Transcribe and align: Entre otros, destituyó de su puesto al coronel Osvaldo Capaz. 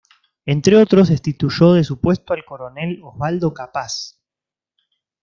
Entre 0.47 0.77
otros, 0.77 1.09
destituyó 1.09 1.73
de 1.73 1.83
su 1.83 2.01
puesto 2.01 2.33
al 2.33 2.43
coronel 2.43 2.99
Osvaldo 3.03 3.53
Capaz. 3.53 4.17